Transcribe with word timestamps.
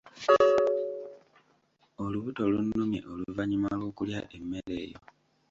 Olubuto 2.03 2.41
lunnumye 2.51 2.99
oluvannyuma 3.11 3.69
lw'okulya 3.79 4.19
emmere 4.37 4.73
eyo. 4.83 4.99